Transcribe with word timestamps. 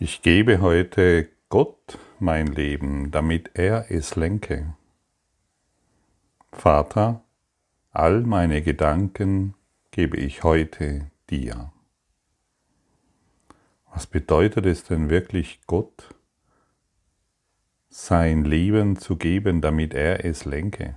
Ich 0.00 0.22
gebe 0.22 0.60
heute 0.60 1.28
Gott 1.48 1.98
mein 2.20 2.46
Leben, 2.46 3.10
damit 3.10 3.50
er 3.54 3.90
es 3.90 4.14
lenke. 4.14 4.76
Vater, 6.52 7.24
all 7.90 8.20
meine 8.20 8.62
Gedanken 8.62 9.54
gebe 9.90 10.16
ich 10.16 10.44
heute 10.44 11.10
dir. 11.30 11.72
Was 13.92 14.06
bedeutet 14.06 14.66
es 14.66 14.84
denn 14.84 15.10
wirklich 15.10 15.62
Gott, 15.66 16.14
sein 17.88 18.44
Leben 18.44 18.94
zu 18.94 19.16
geben, 19.16 19.60
damit 19.60 19.94
er 19.94 20.24
es 20.24 20.44
lenke? 20.44 20.96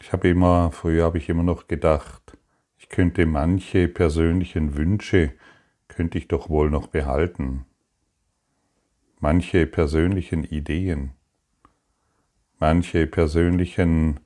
Ich 0.00 0.12
habe 0.12 0.28
immer, 0.28 0.70
früher 0.70 1.04
habe 1.04 1.18
ich 1.18 1.28
immer 1.28 1.42
noch 1.42 1.66
gedacht, 1.66 2.38
ich 2.78 2.88
könnte 2.88 3.26
manche 3.26 3.88
persönlichen 3.88 4.76
Wünsche 4.76 5.32
könnte 5.90 6.16
ich 6.16 6.28
doch 6.28 6.48
wohl 6.48 6.70
noch 6.70 6.86
behalten. 6.86 7.66
Manche 9.18 9.66
persönlichen 9.66 10.44
Ideen, 10.44 11.12
manche 12.58 13.06
persönlichen, 13.06 14.20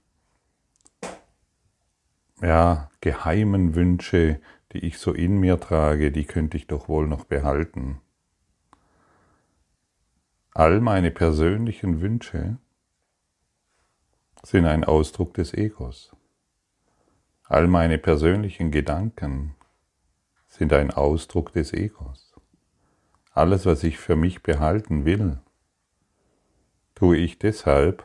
ja, 2.40 2.90
geheimen 3.00 3.74
Wünsche, 3.74 4.40
die 4.72 4.78
ich 4.86 4.98
so 4.98 5.12
in 5.12 5.38
mir 5.38 5.58
trage, 5.58 6.12
die 6.12 6.24
könnte 6.24 6.56
ich 6.56 6.68
doch 6.68 6.88
wohl 6.88 7.08
noch 7.08 7.24
behalten. 7.24 8.00
All 10.52 10.80
meine 10.80 11.10
persönlichen 11.10 12.00
Wünsche 12.00 12.58
sind 14.44 14.66
ein 14.66 14.84
Ausdruck 14.84 15.34
des 15.34 15.54
Egos. 15.54 16.14
All 17.44 17.66
meine 17.66 17.98
persönlichen 17.98 18.70
Gedanken 18.70 19.56
sind 20.56 20.72
ein 20.72 20.92
Ausdruck 20.92 21.52
des 21.52 21.72
Egos. 21.72 22.32
Alles, 23.32 23.66
was 23.66 23.82
ich 23.82 23.98
für 23.98 24.14
mich 24.14 24.44
behalten 24.44 25.04
will, 25.04 25.40
tue 26.94 27.16
ich 27.16 27.40
deshalb, 27.40 28.04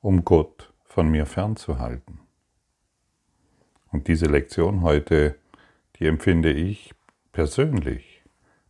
um 0.00 0.24
Gott 0.24 0.72
von 0.84 1.10
mir 1.10 1.26
fernzuhalten. 1.26 2.20
Und 3.92 4.08
diese 4.08 4.24
Lektion 4.24 4.80
heute, 4.80 5.38
die 5.96 6.06
empfinde 6.06 6.50
ich 6.50 6.94
persönlich 7.32 8.24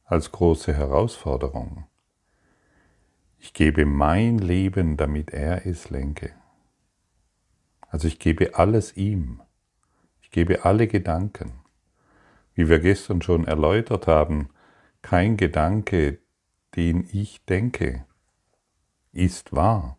als 0.05 0.33
große 0.33 0.75
Herausforderung. 0.75 1.87
Ich 3.39 3.55
gebe 3.55 3.87
mein 3.87 4.39
Leben, 4.39 4.97
damit 4.97 5.31
er 5.31 5.65
es 5.65 5.91
lenke. 5.91 6.35
Also 7.89 8.09
ich 8.09 8.19
gebe 8.19 8.57
alles 8.57 8.97
ihm. 8.97 9.43
Ich 10.23 10.33
gebe 10.33 10.65
alle 10.65 10.89
Gedanken 10.89 11.64
wie 12.55 12.69
wir 12.69 12.79
gestern 12.79 13.23
schon 13.23 13.47
erläutert 13.47 14.07
haben, 14.07 14.49
kein 15.03 15.37
Gedanke, 15.37 16.19
den 16.77 17.09
ich 17.13 17.45
denke, 17.45 18.05
ist 19.13 19.53
wahr. 19.53 19.99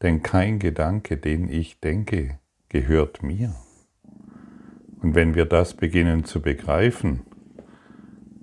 Denn 0.00 0.22
kein 0.22 0.58
Gedanke, 0.58 1.16
den 1.16 1.48
ich 1.48 1.78
denke, 1.80 2.38
gehört 2.68 3.22
mir. 3.22 3.54
Und 5.00 5.14
wenn 5.14 5.34
wir 5.34 5.44
das 5.44 5.74
beginnen 5.74 6.24
zu 6.24 6.40
begreifen, 6.40 7.22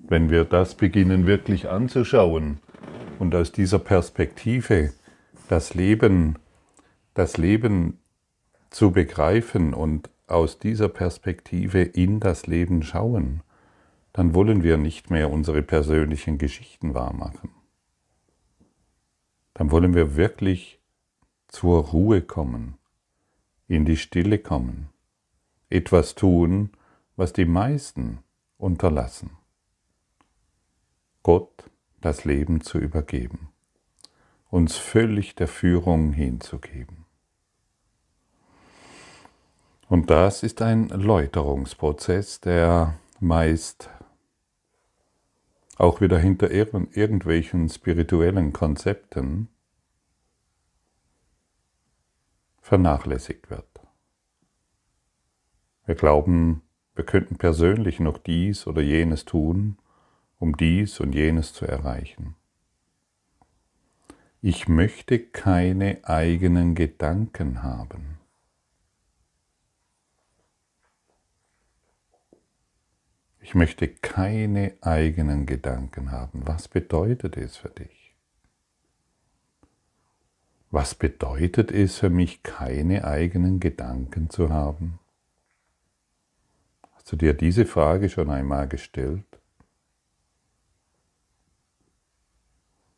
wenn 0.08 0.30
wir 0.30 0.44
das 0.44 0.76
beginnen 0.76 1.28
wirklich 1.28 1.70
anzuschauen 1.70 2.60
und 3.20 3.36
aus 3.36 3.52
dieser 3.52 3.80
Perspektive 3.80 4.92
das 5.48 5.74
Leben, 5.74 6.38
das 7.14 7.38
Leben 7.38 8.00
zu 8.70 8.92
begreifen 8.92 9.74
und 9.74 10.10
aus 10.32 10.60
dieser 10.60 10.90
Perspektive 10.90 11.82
in 11.82 12.20
das 12.20 12.48
Leben 12.48 12.84
schauen, 12.84 13.42
dann 14.14 14.34
wollen 14.34 14.64
wir 14.64 14.78
nicht 14.78 15.10
mehr 15.10 15.32
unsere 15.32 15.62
persönlichen 15.62 16.38
Geschichten 16.38 16.94
wahrmachen. 16.94 17.52
Dann 19.54 19.72
wollen 19.72 19.94
wir 19.94 20.16
wirklich 20.16 20.80
zur 21.48 21.84
Ruhe 21.84 22.22
kommen, 22.22 22.78
in 23.68 23.86
die 23.86 23.98
Stille 23.98 24.40
kommen, 24.40 24.90
etwas 25.70 26.16
tun, 26.16 26.72
was 27.16 27.34
die 27.34 27.46
meisten 27.46 28.20
unterlassen. 28.58 29.32
Gott 31.24 31.70
das 32.02 32.24
Leben 32.24 32.62
zu 32.62 32.78
übergeben, 32.78 33.50
uns 34.50 34.78
völlig 34.78 35.36
der 35.36 35.48
Führung 35.48 36.14
hinzugeben. 36.14 37.06
Und 39.90 40.12
das 40.12 40.44
ist 40.44 40.62
ein 40.62 40.90
Läuterungsprozess, 40.90 42.40
der 42.42 43.00
meist 43.20 43.90
auch 45.78 46.00
wieder 46.00 46.20
hinter 46.20 46.52
irgendwelchen 46.52 47.68
spirituellen 47.70 48.54
Konzepten 48.54 49.48
vernachlässigt 52.62 53.50
wird. 53.50 53.66
Wir 55.88 55.96
glauben, 55.96 56.62
wir 56.94 57.04
könnten 57.04 57.38
persönlich 57.38 58.00
noch 58.00 58.20
dies 58.20 58.68
oder 58.68 58.84
jenes 58.84 59.26
tun, 59.26 59.80
um 60.38 60.56
dies 60.56 61.00
und 61.00 61.16
jenes 61.16 61.52
zu 61.54 61.66
erreichen. 61.66 62.36
Ich 64.40 64.68
möchte 64.68 65.18
keine 65.18 65.98
eigenen 66.04 66.76
Gedanken 66.76 67.64
haben. 67.64 68.19
Ich 73.50 73.56
möchte 73.56 73.88
keine 73.88 74.78
eigenen 74.82 75.48
Gedanken 75.48 76.12
haben. 76.12 76.46
Was 76.46 76.68
bedeutet 76.68 77.36
es 77.36 77.58
für 77.58 77.70
dich? 77.70 78.16
Was 80.70 80.94
bedeutet 80.94 81.72
es 81.72 81.98
für 81.98 82.12
mich, 82.12 82.44
keine 82.44 83.06
eigenen 83.06 83.60
Gedanken 83.60 84.30
zu 84.30 84.50
haben? 84.50 85.00
Hast 86.94 87.12
du 87.12 87.16
dir 87.16 87.34
diese 87.34 87.66
Frage 87.66 88.10
schon 88.10 88.30
einmal 88.30 88.68
gestellt? 88.68 89.26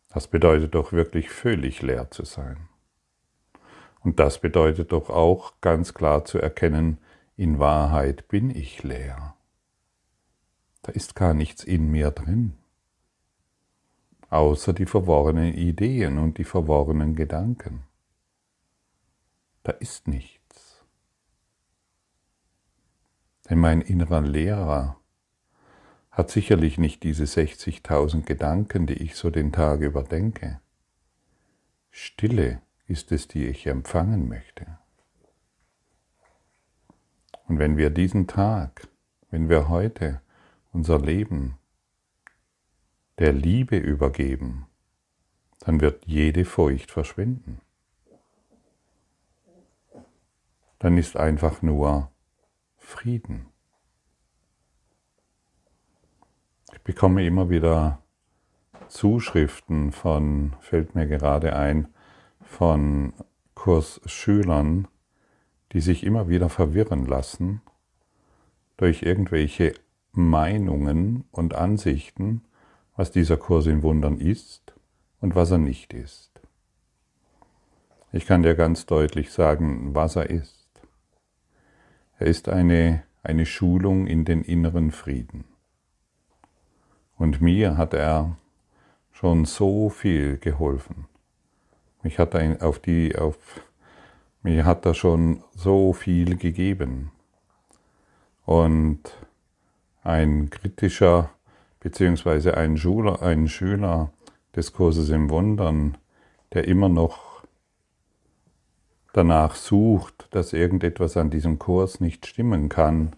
Das 0.10 0.28
bedeutet 0.28 0.76
doch 0.76 0.92
wirklich 0.92 1.30
völlig 1.30 1.82
leer 1.82 2.12
zu 2.12 2.26
sein. 2.26 2.68
Und 4.02 4.20
das 4.20 4.42
bedeutet 4.42 4.92
doch 4.92 5.10
auch 5.10 5.62
ganz 5.62 5.94
klar 5.94 6.26
zu 6.26 6.40
erkennen, 6.40 6.98
in 7.38 7.58
Wahrheit 7.58 8.28
bin 8.28 8.50
ich 8.50 8.84
leer. 8.84 9.38
Da 10.82 10.92
ist 10.92 11.16
gar 11.16 11.34
nichts 11.34 11.64
in 11.64 11.92
mir 11.92 12.12
drin, 12.12 12.58
außer 14.30 14.74
die 14.74 14.86
verworrenen 14.86 15.54
Ideen 15.54 16.18
und 16.18 16.38
die 16.38 16.44
verworrenen 16.44 17.16
Gedanken. 17.16 17.84
Da 19.64 19.74
ist 19.74 20.08
nichts. 20.08 20.84
Denn 23.50 23.60
mein 23.60 23.82
innerer 23.82 24.22
Lehrer 24.22 24.98
hat 26.10 26.30
sicherlich 26.30 26.78
nicht 26.78 27.04
diese 27.04 27.24
60.000 27.24 28.24
Gedanken, 28.24 28.88
die 28.88 28.96
ich 28.96 29.16
so 29.16 29.30
den 29.30 29.52
Tag 29.52 29.82
über 29.82 30.04
denke. 30.04 30.60
Stille 31.90 32.62
ist 32.88 33.12
es, 33.12 33.28
die 33.28 33.48
ich 33.48 33.68
empfangen 33.68 34.28
möchte. 34.28 34.80
Und 37.48 37.60
wenn 37.60 37.78
wir 37.78 37.90
diesen 37.90 38.28
Tag, 38.28 38.88
wenn 39.30 39.50
wir 39.50 39.70
heute 39.70 40.22
unser 40.72 41.00
Leben 41.00 41.58
der 43.20 43.34
Liebe 43.34 43.78
übergeben, 43.78 44.68
dann 45.60 45.80
wird 45.82 46.06
jede 46.06 46.46
Furcht 46.46 46.92
verschwinden. 46.92 47.62
Dann 50.80 50.98
ist 50.98 51.18
einfach 51.18 51.62
nur 51.62 52.12
Frieden. 52.78 53.46
Ich 56.74 56.82
bekomme 56.82 57.26
immer 57.26 57.50
wieder 57.50 58.02
Zuschriften 58.88 59.92
von, 59.92 60.56
fällt 60.60 60.96
mir 60.96 61.06
gerade 61.06 61.56
ein, 61.56 61.94
von 62.42 63.14
Kursschülern, 63.54 64.88
die 65.72 65.82
sich 65.82 66.04
immer 66.04 66.28
wieder 66.28 66.50
verwirren 66.50 67.06
lassen 67.06 67.62
durch 68.78 69.04
irgendwelche 69.04 69.76
Meinungen 70.14 71.24
und 71.32 71.56
Ansichten, 71.56 72.44
was 72.96 73.12
dieser 73.12 73.38
Kurs 73.38 73.66
in 73.66 73.84
Wundern 73.84 74.18
ist 74.18 74.74
und 75.22 75.36
was 75.36 75.52
er 75.52 75.58
nicht 75.58 75.94
ist. 75.94 76.32
Ich 78.12 78.26
kann 78.26 78.44
dir 78.44 78.56
ganz 78.56 78.86
deutlich 78.86 79.32
sagen, 79.32 79.96
was 79.96 80.18
er 80.18 80.30
ist. 80.30 80.68
Er 82.20 82.28
ist 82.28 82.50
eine, 82.50 83.04
eine 83.24 83.46
Schulung 83.46 84.06
in 84.06 84.26
den 84.26 84.44
inneren 84.44 84.92
Frieden. 84.92 85.46
Und 87.18 87.42
mir 87.42 87.78
hat 87.78 87.94
er 87.94 88.36
schon 89.12 89.46
so 89.46 89.90
viel 89.90 90.38
geholfen. 90.38 91.06
Mich 92.04 92.20
hat 92.20 92.34
er 92.34 92.62
auf 92.62 92.80
die, 92.80 93.16
auf, 93.16 93.38
mir 94.44 94.66
hat 94.66 94.86
er 94.86 94.94
schon 94.94 95.44
so 95.56 95.94
viel 95.94 96.36
gegeben. 96.36 97.12
Und 98.46 99.16
ein 100.04 100.50
kritischer 100.50 101.30
beziehungsweise 101.80 102.58
ein 102.58 102.78
Schüler, 102.78 103.22
ein 103.22 103.48
Schüler 103.48 104.12
des 104.56 104.74
Kurses 104.74 105.10
im 105.10 105.30
Wundern, 105.30 105.98
der 106.54 106.68
immer 106.68 106.90
noch 106.90 107.44
danach 109.14 109.56
sucht, 109.56 110.28
dass 110.32 110.54
irgendetwas 110.54 111.18
an 111.18 111.30
diesem 111.30 111.60
Kurs 111.60 112.00
nicht 112.00 112.26
stimmen 112.26 112.70
kann, 112.70 113.14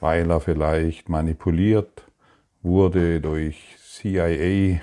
weil 0.00 0.30
er 0.30 0.40
vielleicht 0.40 1.08
manipuliert 1.08 2.06
wurde 2.62 3.20
durch 3.20 3.76
CIA 3.80 4.80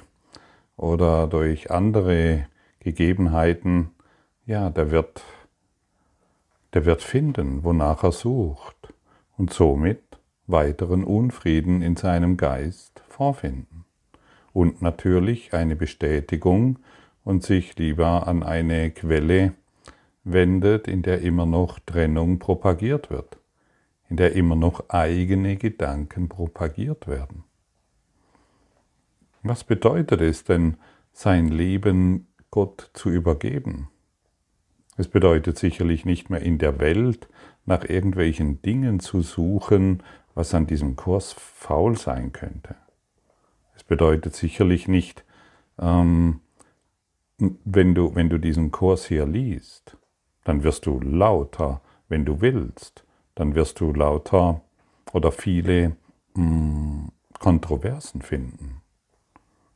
oder 0.78 1.28
durch 1.28 1.72
andere 1.72 2.48
Gegebenheiten, 2.80 3.92
ja, 4.46 4.70
der 4.70 4.92
wird, 4.92 5.22
der 6.74 6.86
wird 6.86 7.04
finden, 7.04 7.64
wonach 7.64 8.04
er 8.04 8.12
sucht. 8.12 8.94
Und 9.38 9.54
somit 9.54 10.09
weiteren 10.50 11.04
Unfrieden 11.04 11.82
in 11.82 11.96
seinem 11.96 12.38
Geist 12.38 13.04
vorfinden. 13.08 13.86
Und 14.52 14.82
natürlich 14.82 15.54
eine 15.54 15.76
Bestätigung 15.76 16.80
und 17.24 17.44
sich 17.44 17.78
lieber 17.78 18.28
an 18.28 18.44
eine 18.44 18.92
Quelle 18.92 19.54
wendet, 20.24 20.88
in 20.88 21.02
der 21.02 21.22
immer 21.22 21.46
noch 21.46 21.80
Trennung 21.80 22.40
propagiert 22.40 23.10
wird, 23.10 23.38
in 24.10 24.18
der 24.18 24.34
immer 24.34 24.56
noch 24.56 24.90
eigene 24.90 25.56
Gedanken 25.56 26.30
propagiert 26.30 27.08
werden. 27.08 27.44
Was 29.44 29.64
bedeutet 29.64 30.22
es 30.22 30.44
denn, 30.44 30.78
sein 31.14 31.48
Leben 31.48 32.28
Gott 32.52 32.90
zu 32.94 33.10
übergeben? 33.10 33.90
Es 34.98 35.08
bedeutet 35.08 35.58
sicherlich 35.58 36.04
nicht 36.04 36.30
mehr 36.30 36.42
in 36.42 36.58
der 36.58 36.80
Welt 36.80 37.30
nach 37.66 37.86
irgendwelchen 37.88 38.62
Dingen 38.62 39.00
zu 39.00 39.22
suchen, 39.22 40.04
was 40.40 40.54
an 40.54 40.68
diesem 40.68 40.96
Kurs 40.96 41.34
faul 41.34 41.98
sein 41.98 42.32
könnte. 42.32 42.78
Es 43.76 43.84
bedeutet 43.84 44.38
sicherlich 44.38 44.88
nicht, 44.88 45.26
ähm, 45.78 46.40
wenn, 47.38 47.94
du, 47.94 48.16
wenn 48.16 48.30
du 48.30 48.38
diesen 48.38 48.72
Kurs 48.72 49.06
hier 49.06 49.26
liest, 49.26 49.98
dann 50.46 50.64
wirst 50.64 50.86
du 50.86 51.02
lauter, 51.02 51.82
wenn 52.08 52.24
du 52.24 52.40
willst, 52.40 53.04
dann 53.36 53.54
wirst 53.54 53.82
du 53.82 53.92
lauter 53.92 54.62
oder 55.12 55.34
viele 55.34 55.98
mh, 56.36 56.46
mm, 56.46 57.12
Kontroversen 57.38 58.22
finden. 58.22 58.82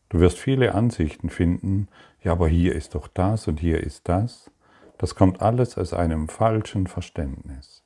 Du 0.08 0.22
wirst 0.22 0.40
viele 0.40 0.76
Ansichten 0.76 1.30
finden, 1.30 1.90
ja, 2.22 2.32
aber 2.32 2.48
hier 2.48 2.74
ist 2.74 2.96
doch 2.96 3.10
das 3.10 3.50
und 3.50 3.60
hier 3.60 3.84
ist 3.84 4.08
das. 4.08 4.50
Das 4.98 5.16
kommt 5.16 5.42
alles 5.42 5.78
aus 5.78 5.92
einem 5.94 6.30
falschen 6.30 6.88
Verständnis. 6.88 7.84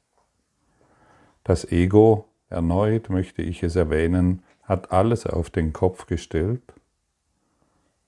Das 1.44 1.66
Ego, 1.72 2.28
erneut 2.50 3.10
möchte 3.10 3.42
ich 3.42 3.64
es 3.64 3.76
erwähnen, 3.76 4.44
hat 4.64 4.92
alles 4.92 5.26
auf 5.26 5.50
den 5.50 5.74
Kopf 5.74 6.06
gestellt. 6.06 6.74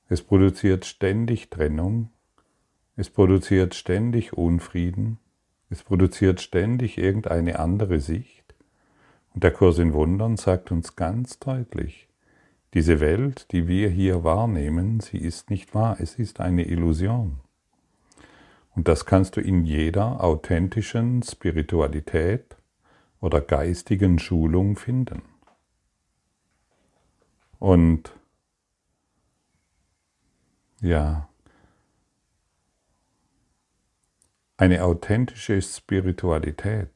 Es 0.08 0.22
produziert 0.22 0.86
ständig 0.86 1.50
Trennung, 1.50 2.10
es 2.96 3.10
produziert 3.10 3.76
ständig 3.76 4.34
Unfrieden, 4.34 5.20
es 5.70 5.84
produziert 5.84 6.42
ständig 6.42 6.98
irgendeine 6.98 7.60
andere 7.60 8.00
Sicht. 8.00 8.56
Und 9.34 9.44
der 9.44 9.52
Kurs 9.52 9.78
in 9.78 9.94
Wundern 9.94 10.36
sagt 10.36 10.72
uns 10.72 10.96
ganz 10.96 11.40
deutlich, 11.40 12.08
diese 12.74 13.00
Welt, 13.00 13.52
die 13.52 13.68
wir 13.68 13.90
hier 13.90 14.24
wahrnehmen, 14.24 15.00
sie 15.00 15.18
ist 15.18 15.50
nicht 15.50 15.74
wahr, 15.74 15.98
es 16.00 16.16
ist 16.16 16.40
eine 16.40 16.66
Illusion. 16.66 17.40
Und 18.76 18.88
das 18.88 19.06
kannst 19.06 19.38
du 19.38 19.42
in 19.42 19.66
jeder 19.66 20.24
authentischen 20.24 21.24
Spiritualität 21.24 22.59
oder 23.22 23.42
geistigen 23.42 24.20
Schulung 24.20 24.76
finden. 24.76 25.22
Und 27.60 28.14
ja, 30.82 31.28
eine 34.58 34.84
authentische 34.84 35.62
Spiritualität, 35.62 36.92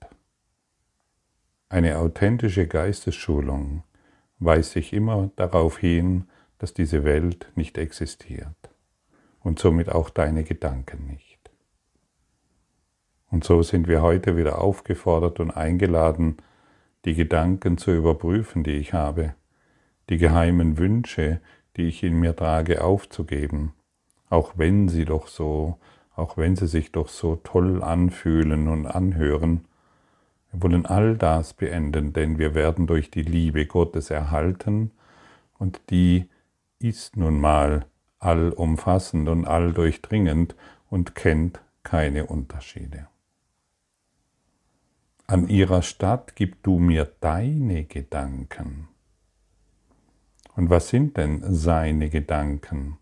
eine 1.70 1.98
authentische 1.98 2.68
Geistesschulung 2.68 3.84
weist 4.40 4.72
sich 4.72 4.94
immer 4.94 5.32
darauf 5.36 5.78
hin, 5.78 6.30
dass 6.60 6.74
diese 6.74 7.04
Welt 7.04 7.52
nicht 7.56 7.78
existiert 7.78 8.56
und 9.40 9.60
somit 9.60 9.90
auch 9.90 10.10
deine 10.10 10.44
Gedanken 10.44 11.08
nicht. 11.08 11.33
Und 13.34 13.44
so 13.44 13.64
sind 13.64 13.88
wir 13.88 14.04
heute 14.04 14.38
wieder 14.38 14.62
aufgefordert 14.62 15.40
und 15.40 15.50
eingeladen, 15.50 16.38
die 17.04 17.16
Gedanken 17.16 17.80
zu 17.80 17.90
überprüfen, 17.90 18.64
die 18.64 18.74
ich 18.74 18.94
habe, 18.94 19.34
die 20.12 20.20
geheimen 20.20 20.78
Wünsche, 20.78 21.42
die 21.76 21.88
ich 21.88 22.04
in 22.04 22.20
mir 22.20 22.36
trage, 22.36 22.84
aufzugeben, 22.84 23.74
auch 24.30 24.54
wenn 24.58 24.88
sie 24.88 25.06
doch 25.06 25.26
so, 25.26 25.80
auch 26.16 26.38
wenn 26.38 26.56
sie 26.56 26.68
sich 26.68 26.92
doch 26.92 27.10
so 27.10 27.38
toll 27.38 27.82
anfühlen 27.82 28.68
und 28.68 28.86
anhören, 28.86 29.66
wir 30.52 30.62
wollen 30.62 30.86
all 30.86 31.18
das 31.18 31.56
beenden, 31.56 32.14
denn 32.14 32.38
wir 32.38 32.54
werden 32.54 32.86
durch 32.86 33.10
die 33.10 33.24
Liebe 33.24 33.66
Gottes 33.66 34.12
erhalten 34.12 34.92
und 35.58 35.82
die 35.90 36.30
ist 36.78 37.18
nun 37.18 37.42
mal 37.42 37.88
allumfassend 38.20 39.28
und 39.28 39.48
alldurchdringend 39.48 40.56
und 40.92 41.16
kennt 41.16 41.62
keine 41.82 42.28
Unterschiede. 42.28 43.08
An 45.34 45.48
ihrer 45.48 45.82
Stadt 45.82 46.36
gib 46.36 46.62
du 46.62 46.78
mir 46.78 47.12
deine 47.20 47.86
Gedanken. 47.86 48.88
Und 50.56 50.70
was 50.70 50.90
sind 50.90 51.18
denn 51.18 51.42
seine 51.56 52.12
Gedanken? 52.12 53.00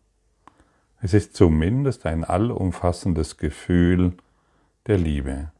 Es 1.01 1.13
ist 1.13 1.36
zumindest 1.36 2.06
ein 2.06 2.24
allumfassendes 2.24 3.36
Gefühl 3.36 4.13
der 4.88 4.98
Liebe. 4.98 5.51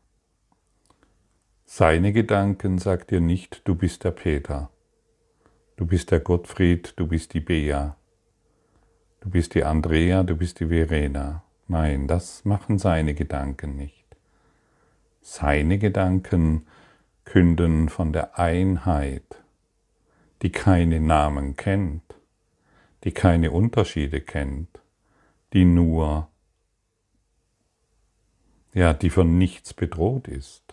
Seine 1.66 2.14
Gedanken 2.14 2.78
sagt 2.78 3.12
dir 3.12 3.20
nicht, 3.20 3.68
du 3.68 3.76
bist 3.76 4.06
der 4.06 4.12
Peter, 4.12 4.70
du 5.76 5.86
bist 5.86 6.10
der 6.10 6.22
Gottfried, 6.22 6.94
du 6.96 7.06
bist 7.06 7.34
die 7.34 7.42
Bea, 7.42 7.98
du 9.20 9.30
bist 9.30 9.56
die 9.56 9.66
Andrea, 9.66 10.24
du 10.24 10.38
bist 10.38 10.62
die 10.62 10.68
Verena. 10.68 11.44
Nein, 11.68 12.08
das 12.08 12.46
machen 12.46 12.78
seine 12.78 13.14
Gedanken 13.14 13.76
nicht. 13.76 14.01
Seine 15.22 15.78
Gedanken 15.78 16.66
künden 17.26 17.90
von 17.90 18.12
der 18.12 18.40
Einheit, 18.40 19.24
die 20.42 20.52
keine 20.52 21.00
Namen 21.00 21.56
kennt, 21.56 22.04
die 23.04 23.12
keine 23.12 23.52
Unterschiede 23.52 24.20
kennt, 24.20 24.82
die 25.54 25.66
nur, 25.66 26.28
ja, 28.74 28.94
die 28.94 29.10
von 29.10 29.38
nichts 29.38 29.74
bedroht 29.74 30.28
ist. 30.28 30.64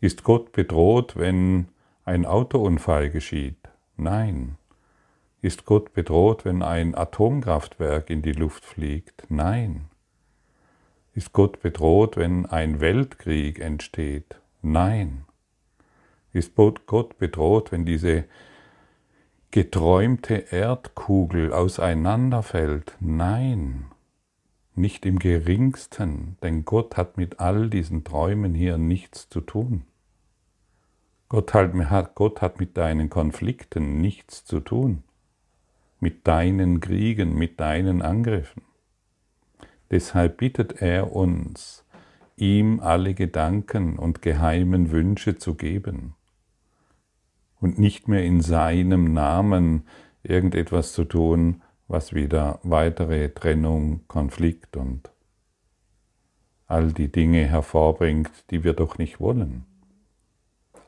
Ist 0.00 0.24
Gott 0.24 0.52
bedroht, 0.52 1.16
wenn 1.16 1.68
ein 2.04 2.26
Autounfall 2.26 3.10
geschieht? 3.10 3.68
Nein. 3.96 4.56
Ist 5.42 5.64
Gott 5.64 5.92
bedroht, 5.92 6.44
wenn 6.44 6.62
ein 6.62 6.94
Atomkraftwerk 6.94 8.10
in 8.10 8.22
die 8.22 8.32
Luft 8.32 8.64
fliegt? 8.64 9.26
Nein. 9.28 9.91
Ist 11.14 11.32
Gott 11.32 11.60
bedroht, 11.60 12.16
wenn 12.16 12.46
ein 12.46 12.80
Weltkrieg 12.80 13.58
entsteht? 13.58 14.40
Nein. 14.62 15.24
Ist 16.32 16.54
Gott 16.56 17.18
bedroht, 17.18 17.70
wenn 17.70 17.84
diese 17.84 18.24
geträumte 19.50 20.34
Erdkugel 20.34 21.52
auseinanderfällt? 21.52 22.96
Nein. 23.00 23.86
Nicht 24.74 25.04
im 25.04 25.18
geringsten, 25.18 26.38
denn 26.42 26.64
Gott 26.64 26.96
hat 26.96 27.18
mit 27.18 27.40
all 27.40 27.68
diesen 27.68 28.04
Träumen 28.04 28.54
hier 28.54 28.78
nichts 28.78 29.28
zu 29.28 29.42
tun. 29.42 29.84
Gott 31.28 31.52
hat, 31.52 32.14
Gott 32.14 32.40
hat 32.40 32.58
mit 32.58 32.78
deinen 32.78 33.10
Konflikten 33.10 34.00
nichts 34.00 34.46
zu 34.46 34.60
tun, 34.60 35.02
mit 36.00 36.26
deinen 36.26 36.80
Kriegen, 36.80 37.34
mit 37.34 37.60
deinen 37.60 38.00
Angriffen. 38.00 38.62
Deshalb 39.92 40.38
bittet 40.38 40.82
er 40.82 41.14
uns, 41.14 41.84
ihm 42.34 42.80
alle 42.80 43.14
Gedanken 43.14 43.96
und 43.96 44.22
geheimen 44.22 44.90
Wünsche 44.90 45.36
zu 45.36 45.54
geben 45.54 46.14
und 47.60 47.78
nicht 47.78 48.08
mehr 48.08 48.24
in 48.24 48.40
seinem 48.40 49.12
Namen 49.12 49.86
irgendetwas 50.24 50.92
zu 50.92 51.04
tun, 51.04 51.62
was 51.86 52.12
wieder 52.12 52.58
weitere 52.64 53.28
Trennung, 53.28 54.00
Konflikt 54.08 54.76
und 54.76 55.12
all 56.66 56.90
die 56.92 57.12
Dinge 57.12 57.46
hervorbringt, 57.46 58.50
die 58.50 58.64
wir 58.64 58.72
doch 58.72 58.98
nicht 58.98 59.20
wollen 59.20 59.66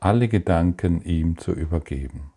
alle 0.05 0.27
Gedanken 0.27 1.01
ihm 1.01 1.35
zu 1.39 1.51
übergeben. 1.51 2.31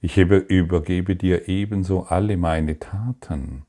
Ich 0.00 0.18
übergebe 0.18 1.14
dir 1.14 1.46
ebenso 1.48 2.02
alle 2.02 2.36
meine 2.36 2.80
Taten, 2.80 3.62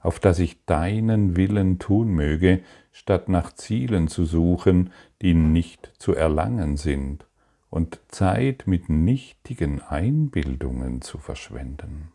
auf 0.00 0.20
dass 0.20 0.38
ich 0.38 0.64
deinen 0.64 1.36
Willen 1.36 1.78
tun 1.78 2.08
möge, 2.08 2.60
statt 2.92 3.28
nach 3.28 3.52
Zielen 3.52 4.08
zu 4.08 4.24
suchen, 4.24 4.90
die 5.22 5.34
nicht 5.34 5.92
zu 5.98 6.14
erlangen 6.14 6.76
sind 6.76 7.26
und 7.70 8.00
Zeit 8.08 8.64
mit 8.66 8.88
nichtigen 8.88 9.80
Einbildungen 9.82 11.02
zu 11.02 11.18
verschwenden. 11.18 12.12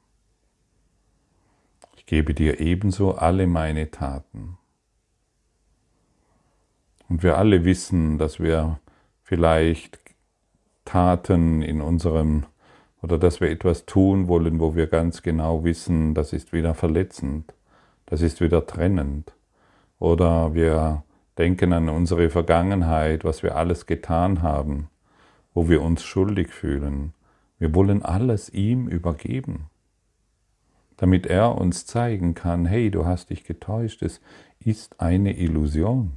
Ich 1.96 2.06
gebe 2.06 2.34
dir 2.34 2.60
ebenso 2.60 3.16
alle 3.16 3.48
meine 3.48 3.92
Taten. 3.92 4.58
Und 7.08 7.24
wir 7.24 7.38
alle 7.38 7.64
wissen, 7.64 8.18
dass 8.18 8.40
wir 8.40 8.80
vielleicht 9.22 10.00
Taten 10.86 11.62
in 11.62 11.82
unserem 11.82 12.46
oder 13.02 13.18
dass 13.18 13.42
wir 13.42 13.50
etwas 13.50 13.86
tun 13.86 14.28
wollen, 14.28 14.60
wo 14.60 14.76
wir 14.76 14.88
ganz 14.88 15.22
genau 15.22 15.64
wissen, 15.64 16.14
das 16.14 16.34
ist 16.34 16.54
wieder 16.54 16.74
verletzend, 16.74 17.54
das 18.14 18.22
ist 18.22 18.42
wieder 18.42 18.68
trennend. 18.68 19.34
Oder 19.98 20.54
wir 20.54 21.04
denken 21.40 21.74
an 21.74 21.90
unsere 21.90 22.30
Vergangenheit, 22.30 23.24
was 23.24 23.42
wir 23.42 23.56
alles 23.56 23.88
getan 23.88 24.44
haben, 24.44 24.88
wo 25.56 25.68
wir 25.68 25.82
uns 25.82 26.04
schuldig 26.04 26.50
fühlen. 26.50 27.14
Wir 27.58 27.74
wollen 27.74 28.04
alles 28.04 28.52
ihm 28.52 28.88
übergeben, 28.88 29.66
damit 30.96 31.26
er 31.26 31.58
uns 31.58 31.88
zeigen 31.88 32.36
kann, 32.36 32.68
hey, 32.68 32.92
du 32.92 33.08
hast 33.08 33.32
dich 33.32 33.46
getäuscht, 33.46 34.04
es 34.04 34.22
ist 34.60 35.02
eine 35.02 35.36
Illusion. 35.36 36.12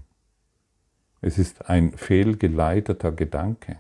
Es 1.23 1.39
ist 1.39 1.71
ein 1.71 1.93
fehlgeleiteter 1.93 3.11
Gedanke. 3.11 3.79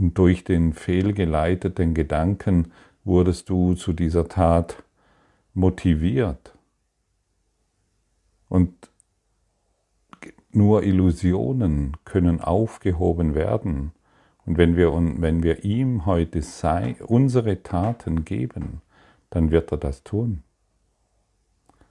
Und 0.00 0.18
durch 0.18 0.42
den 0.42 0.72
fehlgeleiteten 0.72 1.94
Gedanken 1.94 2.72
wurdest 3.04 3.50
du 3.50 3.74
zu 3.74 3.92
dieser 3.92 4.26
Tat 4.26 4.82
motiviert. 5.54 6.57
Und 8.48 8.90
nur 10.50 10.82
Illusionen 10.82 11.96
können 12.04 12.40
aufgehoben 12.40 13.34
werden. 13.34 13.92
Und 14.46 14.56
wenn 14.56 14.76
wir, 14.76 14.92
wenn 14.92 15.42
wir 15.42 15.64
ihm 15.64 16.06
heute 16.06 16.42
sei, 16.42 16.96
unsere 17.06 17.62
Taten 17.62 18.24
geben, 18.24 18.80
dann 19.30 19.50
wird 19.50 19.72
er 19.72 19.78
das 19.78 20.04
tun. 20.04 20.42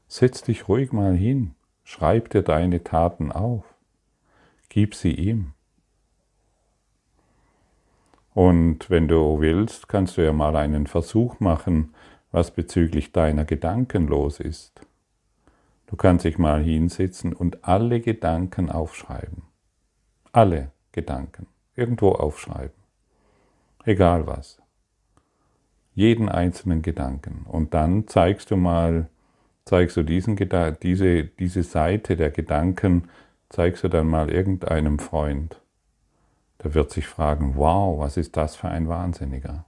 Setz 0.08 0.42
dich 0.42 0.68
ruhig 0.68 0.92
mal 0.92 1.16
hin, 1.16 1.54
schreib 1.84 2.30
dir 2.30 2.42
deine 2.42 2.84
Taten 2.84 3.32
auf, 3.32 3.64
gib 4.70 4.96
sie 4.96 5.12
ihm. 5.12 5.54
Und 8.34 8.90
wenn 8.90 9.08
du 9.08 9.40
willst, 9.40 9.88
kannst 9.88 10.18
du 10.18 10.24
ja 10.24 10.32
mal 10.32 10.56
einen 10.56 10.88
Versuch 10.88 11.40
machen, 11.40 11.94
was 12.32 12.52
bezüglich 12.52 13.12
deiner 13.12 13.46
Gedanken 13.46 14.08
los 14.08 14.40
ist. 14.40 14.87
Du 15.88 15.96
kannst 15.96 16.26
dich 16.26 16.38
mal 16.38 16.62
hinsetzen 16.62 17.34
und 17.34 17.66
alle 17.66 18.00
Gedanken 18.00 18.70
aufschreiben. 18.70 19.44
Alle 20.32 20.72
Gedanken. 20.92 21.48
Irgendwo 21.76 22.12
aufschreiben. 22.12 22.76
Egal 23.84 24.28
was. 24.28 24.62
Jeden 25.96 26.30
einzelnen 26.30 26.82
Gedanken. 26.82 27.46
Und 27.48 27.74
dann 27.74 28.08
zeigst 28.08 28.52
du 28.52 28.58
mal, 28.58 29.10
zeigst 29.66 29.98
du 29.98 30.04
diesen, 30.04 30.38
diese, 30.84 31.24
diese 31.24 31.64
Seite 31.64 32.16
der 32.16 32.30
Gedanken, 32.30 33.10
zeigst 33.50 33.84
du 33.84 33.88
dann 33.88 34.08
mal 34.08 34.30
irgendeinem 34.30 35.00
Freund 35.00 35.60
der 36.64 36.74
wird 36.74 36.92
sich 36.92 37.08
fragen, 37.08 37.56
wow, 37.56 38.00
was 38.00 38.18
ist 38.18 38.36
das 38.36 38.56
für 38.56 38.70
ein 38.70 38.88
Wahnsinniger? 38.88 39.66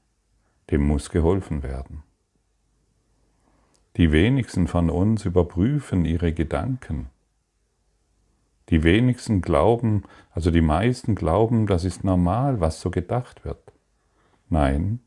Dem 0.71 0.85
muss 0.87 1.09
geholfen 1.09 1.63
werden. 1.63 2.03
Die 3.99 4.13
wenigsten 4.13 4.67
von 4.67 4.89
uns 4.89 5.25
überprüfen 5.25 6.05
ihre 6.05 6.31
Gedanken. 6.31 7.09
Die 8.69 8.83
wenigsten 8.83 9.41
glauben, 9.41 10.03
also 10.31 10.51
die 10.51 10.61
meisten 10.61 11.15
glauben, 11.15 11.67
das 11.67 11.83
ist 11.83 12.05
normal, 12.05 12.61
was 12.61 12.79
so 12.79 12.91
gedacht 12.91 13.43
wird. 13.43 13.73
Nein, 14.47 15.01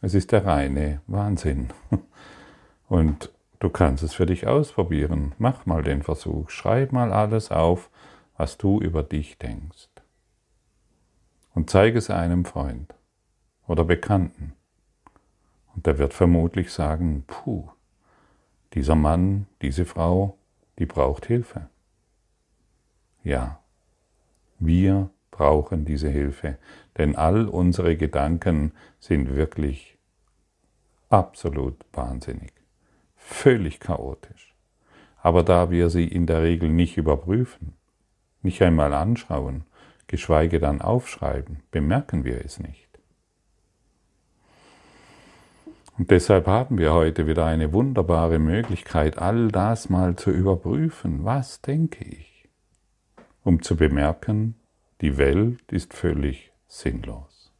es 0.00 0.14
ist 0.14 0.32
der 0.32 0.46
reine 0.46 1.02
Wahnsinn. 1.06 1.68
Und 2.88 3.30
du 3.58 3.68
kannst 3.68 4.02
es 4.02 4.14
für 4.14 4.24
dich 4.24 4.46
ausprobieren. 4.46 5.34
Mach 5.36 5.66
mal 5.66 5.82
den 5.82 6.02
Versuch. 6.02 6.48
Schreib 6.48 6.92
mal 6.92 7.12
alles 7.12 7.50
auf, 7.50 7.90
was 8.38 8.56
du 8.56 8.80
über 8.80 9.02
dich 9.02 9.36
denkst 9.36 9.90
und 11.54 11.68
zeige 11.68 11.98
es 11.98 12.08
einem 12.08 12.46
Freund 12.46 12.94
oder 13.66 13.84
Bekannten. 13.84 14.54
Und 15.74 15.84
der 15.84 15.98
wird 15.98 16.14
vermutlich 16.14 16.72
sagen, 16.72 17.24
puh, 17.26 17.68
dieser 18.74 18.94
Mann, 18.94 19.46
diese 19.62 19.84
Frau, 19.84 20.36
die 20.78 20.86
braucht 20.86 21.26
Hilfe. 21.26 21.68
Ja, 23.22 23.60
wir 24.58 25.10
brauchen 25.30 25.84
diese 25.84 26.08
Hilfe, 26.08 26.58
denn 26.98 27.16
all 27.16 27.48
unsere 27.48 27.96
Gedanken 27.96 28.72
sind 28.98 29.34
wirklich 29.34 29.96
absolut 31.08 31.76
wahnsinnig, 31.92 32.52
völlig 33.16 33.80
chaotisch. 33.80 34.54
Aber 35.22 35.42
da 35.42 35.70
wir 35.70 35.88
sie 35.90 36.06
in 36.06 36.26
der 36.26 36.42
Regel 36.42 36.68
nicht 36.68 36.96
überprüfen, 36.96 37.74
nicht 38.42 38.60
einmal 38.62 38.92
anschauen 38.92 39.64
geschweige 40.06 40.60
dann 40.60 40.82
aufschreiben, 40.82 41.62
bemerken 41.70 42.24
wir 42.24 42.44
es 42.44 42.60
nicht. 42.60 42.83
Und 45.96 46.10
deshalb 46.10 46.46
haben 46.46 46.78
wir 46.78 46.92
heute 46.92 47.28
wieder 47.28 47.46
eine 47.46 47.72
wunderbare 47.72 48.40
Möglichkeit, 48.40 49.18
all 49.18 49.48
das 49.48 49.88
mal 49.88 50.16
zu 50.16 50.30
überprüfen. 50.30 51.24
Was 51.24 51.60
denke 51.60 52.04
ich? 52.04 52.48
Um 53.44 53.62
zu 53.62 53.76
bemerken, 53.76 54.56
die 55.00 55.18
Welt 55.18 55.60
ist 55.70 55.94
völlig 55.94 56.52
sinnlos. 56.66 57.52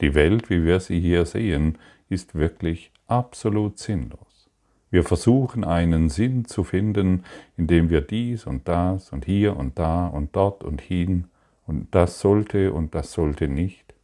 Die 0.00 0.14
Welt, 0.14 0.48
wie 0.48 0.64
wir 0.64 0.80
sie 0.80 1.00
hier 1.00 1.26
sehen, 1.26 1.76
ist 2.08 2.34
wirklich 2.34 2.92
absolut 3.06 3.78
sinnlos. 3.78 4.48
Wir 4.90 5.04
versuchen 5.04 5.62
einen 5.62 6.08
Sinn 6.08 6.46
zu 6.46 6.64
finden, 6.64 7.24
indem 7.56 7.90
wir 7.90 8.00
dies 8.00 8.46
und 8.46 8.66
das 8.68 9.12
und 9.12 9.26
hier 9.26 9.56
und 9.56 9.78
da 9.78 10.06
und 10.06 10.34
dort 10.34 10.64
und 10.64 10.80
hin 10.80 11.26
und 11.66 11.94
das 11.94 12.20
sollte 12.20 12.72
und 12.72 12.94
das 12.94 13.12
sollte 13.12 13.46
nicht, 13.46 13.94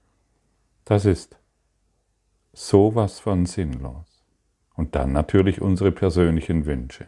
das 0.85 1.05
ist 1.05 1.37
sowas 2.57 3.21
von 3.21 3.45
sinnlos. 3.45 4.25
Und 4.75 4.95
dann 4.95 5.13
natürlich 5.13 5.61
unsere 5.61 5.93
persönlichen 5.93 6.65
Wünsche. 6.65 7.07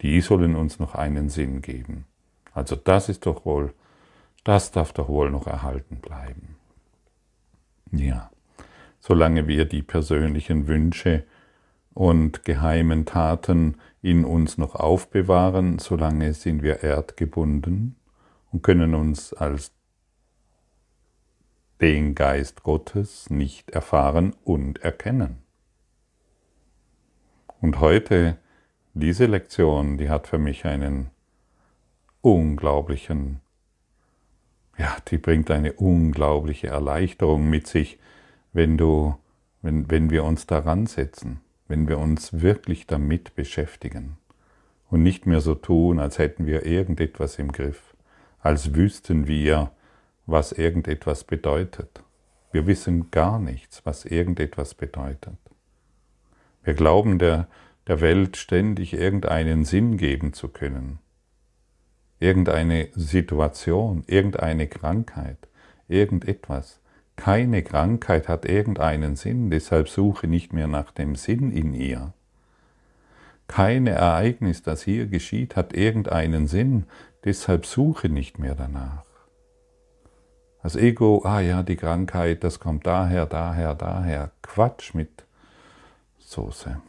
Die 0.00 0.20
sollen 0.22 0.56
uns 0.56 0.78
noch 0.78 0.94
einen 0.94 1.28
Sinn 1.28 1.60
geben. 1.60 2.06
Also 2.54 2.76
das 2.76 3.08
ist 3.08 3.26
doch 3.26 3.44
wohl, 3.44 3.74
das 4.44 4.72
darf 4.72 4.92
doch 4.92 5.08
wohl 5.08 5.30
noch 5.30 5.46
erhalten 5.46 5.96
bleiben. 5.96 6.56
Ja, 7.92 8.30
solange 8.98 9.46
wir 9.46 9.66
die 9.66 9.82
persönlichen 9.82 10.66
Wünsche 10.66 11.24
und 11.92 12.44
geheimen 12.44 13.04
Taten 13.04 13.76
in 14.00 14.24
uns 14.24 14.56
noch 14.56 14.74
aufbewahren, 14.74 15.78
solange 15.78 16.32
sind 16.32 16.62
wir 16.62 16.82
erdgebunden 16.82 17.96
und 18.50 18.62
können 18.62 18.94
uns 18.94 19.34
als 19.34 19.72
den 21.82 22.14
Geist 22.14 22.62
Gottes 22.62 23.28
nicht 23.28 23.70
erfahren 23.72 24.34
und 24.44 24.78
erkennen. 24.82 25.42
Und 27.60 27.80
heute, 27.80 28.38
diese 28.94 29.26
Lektion, 29.26 29.98
die 29.98 30.08
hat 30.08 30.26
für 30.26 30.38
mich 30.38 30.64
einen 30.64 31.10
unglaublichen, 32.20 33.40
ja, 34.78 34.96
die 35.08 35.18
bringt 35.18 35.50
eine 35.50 35.74
unglaubliche 35.74 36.68
Erleichterung 36.68 37.50
mit 37.50 37.66
sich, 37.66 37.98
wenn 38.52 38.78
du, 38.78 39.16
wenn, 39.60 39.90
wenn 39.90 40.08
wir 40.10 40.24
uns 40.24 40.46
daran 40.46 40.86
setzen, 40.86 41.40
wenn 41.68 41.88
wir 41.88 41.98
uns 41.98 42.40
wirklich 42.40 42.86
damit 42.86 43.34
beschäftigen 43.34 44.16
und 44.88 45.02
nicht 45.02 45.26
mehr 45.26 45.40
so 45.40 45.54
tun, 45.54 45.98
als 45.98 46.18
hätten 46.18 46.46
wir 46.46 46.64
irgendetwas 46.64 47.38
im 47.38 47.52
Griff 47.52 47.92
als 48.42 48.74
wüssten 48.74 49.26
wir, 49.26 49.70
was 50.26 50.52
irgendetwas 50.52 51.24
bedeutet. 51.24 52.02
Wir 52.52 52.66
wissen 52.66 53.10
gar 53.10 53.38
nichts, 53.38 53.84
was 53.84 54.04
irgendetwas 54.04 54.74
bedeutet. 54.74 55.36
Wir 56.62 56.74
glauben 56.74 57.18
der, 57.18 57.48
der 57.86 58.00
Welt 58.00 58.36
ständig 58.36 58.92
irgendeinen 58.92 59.64
Sinn 59.64 59.96
geben 59.96 60.32
zu 60.32 60.48
können. 60.48 60.98
Irgendeine 62.20 62.88
Situation, 62.92 64.04
irgendeine 64.06 64.68
Krankheit, 64.68 65.48
irgendetwas. 65.88 66.80
Keine 67.16 67.62
Krankheit 67.62 68.28
hat 68.28 68.44
irgendeinen 68.44 69.16
Sinn, 69.16 69.50
deshalb 69.50 69.88
suche 69.88 70.28
nicht 70.28 70.52
mehr 70.52 70.68
nach 70.68 70.92
dem 70.92 71.16
Sinn 71.16 71.50
in 71.50 71.74
ihr. 71.74 72.12
Kein 73.48 73.86
Ereignis, 73.86 74.62
das 74.62 74.82
hier 74.82 75.06
geschieht, 75.06 75.56
hat 75.56 75.74
irgendeinen 75.74 76.46
Sinn, 76.46 76.86
Deshalb 77.24 77.66
suche 77.66 78.08
nicht 78.08 78.38
mehr 78.38 78.54
danach. 78.54 79.04
Das 80.62 80.76
Ego, 80.76 81.22
ah 81.24 81.40
ja, 81.40 81.64
die 81.64 81.74
Krankheit, 81.74 82.44
das 82.44 82.60
kommt 82.60 82.86
daher, 82.86 83.26
daher, 83.26 83.74
daher. 83.74 84.30
Quatsch 84.42 84.94
mit 84.94 85.24
Soße. 86.18 86.80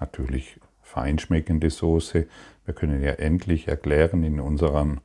Natürlich 0.00 0.58
feinschmeckende 0.82 1.68
Soße. 1.68 2.26
Wir 2.64 2.74
können 2.74 3.02
ja 3.02 3.12
endlich 3.12 3.68
erklären 3.68 4.24
in 4.24 4.40
unserem 4.40 5.00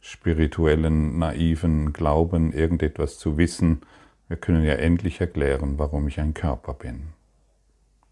spirituellen, 0.00 1.18
naiven 1.18 1.92
Glauben, 1.92 2.52
irgendetwas 2.52 3.18
zu 3.18 3.36
wissen. 3.36 3.82
Wir 4.28 4.38
können 4.38 4.64
ja 4.64 4.74
endlich 4.74 5.20
erklären, 5.20 5.78
warum 5.78 6.08
ich 6.08 6.20
ein 6.20 6.32
Körper 6.32 6.72
bin. 6.72 7.08